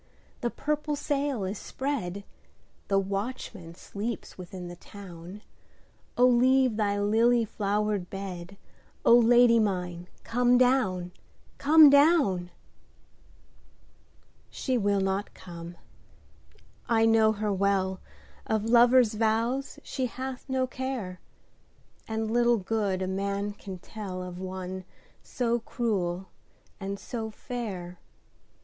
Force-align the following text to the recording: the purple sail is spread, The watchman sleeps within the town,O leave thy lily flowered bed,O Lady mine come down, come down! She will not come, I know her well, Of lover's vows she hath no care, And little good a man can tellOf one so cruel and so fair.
the 0.39 0.49
purple 0.49 0.95
sail 0.95 1.43
is 1.43 1.59
spread, 1.59 2.23
The 2.87 2.97
watchman 2.97 3.75
sleeps 3.75 4.35
within 4.35 4.67
the 4.67 4.75
town,O 4.75 6.25
leave 6.25 6.75
thy 6.75 6.99
lily 6.99 7.45
flowered 7.45 8.09
bed,O 8.09 9.15
Lady 9.15 9.59
mine 9.59 10.07
come 10.23 10.57
down, 10.57 11.11
come 11.59 11.91
down! 11.91 12.49
She 14.49 14.75
will 14.75 15.01
not 15.01 15.35
come, 15.35 15.77
I 16.89 17.05
know 17.05 17.33
her 17.33 17.53
well, 17.53 17.99
Of 18.47 18.65
lover's 18.65 19.13
vows 19.13 19.77
she 19.83 20.07
hath 20.07 20.49
no 20.49 20.65
care, 20.65 21.19
And 22.07 22.31
little 22.31 22.57
good 22.57 23.03
a 23.03 23.07
man 23.07 23.51
can 23.53 23.77
tellOf 23.77 24.33
one 24.37 24.83
so 25.21 25.59
cruel 25.59 26.25
and 26.79 26.97
so 26.99 27.29
fair. 27.29 27.99